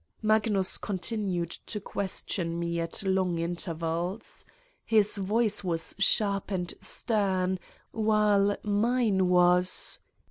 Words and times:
Magnus 0.23 0.79
continued 0.79 1.51
to 1.67 1.79
question 1.79 2.57
me 2.59 2.79
at 2.79 3.03
long 3.03 3.37
in 3.37 3.55
tervals. 3.55 4.45
His 4.83 5.17
voice 5.17 5.63
was 5.63 5.93
sharp 5.99 6.49
and 6.49 6.73
stern, 6.89 7.59
while 7.91 8.57
mine 8.63 9.27
was 9.29 9.99